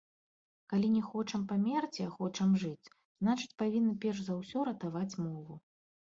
[0.71, 2.91] Калі не хочам памерці, а хочам жыць,
[3.23, 5.59] значыць, павінны перш за ўсё ратаваць мову.